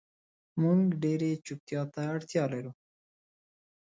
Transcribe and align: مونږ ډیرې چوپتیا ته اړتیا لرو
مونږ 0.61 0.81
ډیرې 1.03 1.31
چوپتیا 1.45 1.81
ته 1.93 2.01
اړتیا 2.13 2.43
لرو 2.53 2.71